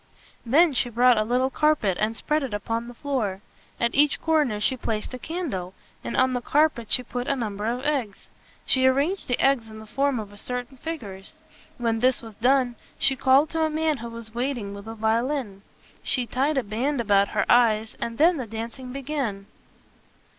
[0.47, 3.41] Then she brought a little carpet, and spread it upon the floor.
[3.79, 7.67] At each corner she placed a candle, and on the carpet she put a number
[7.67, 8.27] of eggs.
[8.65, 11.43] She arranged the eggs in the form of certain figures.
[11.77, 15.61] When this was done, she called to a man who was waiting with a violin.
[16.01, 19.45] She tied a band about her eyes, and then the dancing began.
[19.45, 20.25] [Illustration: "And then the dancing began."